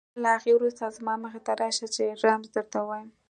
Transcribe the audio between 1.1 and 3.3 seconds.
مخې ته راشه چې رمز درته ووایم.